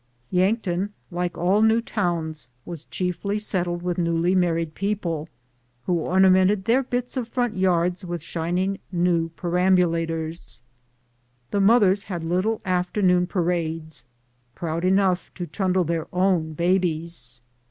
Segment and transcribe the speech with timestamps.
[0.31, 5.29] Yankton, like all new towns, was chiefly settled with newly married people,
[5.85, 10.63] who ornamented their bits of front yards with shining new perambulators.
[11.51, 14.03] The mothers had little afternoon parades,
[14.55, 17.39] proud enough to trundle their own babies.